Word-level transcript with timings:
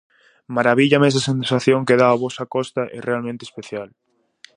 Marabíllame 0.55 1.07
esa 1.11 1.25
sensación 1.31 1.81
que 1.87 1.99
dá 2.01 2.07
a 2.11 2.19
vosa 2.23 2.43
Costa, 2.55 2.81
é 2.97 2.99
realmente 3.07 3.43
especial. 3.45 3.89